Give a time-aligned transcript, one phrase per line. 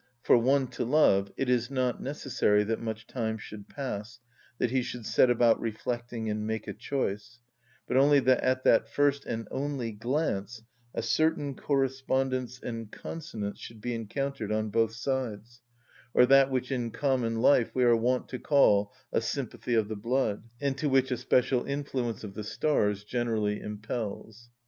[0.25, 4.19] _"(For one to love it is not necessary that much time should pass,
[4.57, 7.37] that he should set about reflecting and make a choice;
[7.87, 10.63] but only that at that first and only glance
[10.95, 15.61] a certain correspondence and consonance should be encountered on both sides,
[16.15, 19.95] or that which in common life we are wont to call a sympathy of the
[19.95, 24.57] blood, and to which a special influence of the stars generally impels), P.